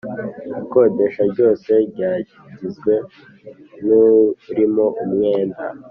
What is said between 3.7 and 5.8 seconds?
n urimo umwenda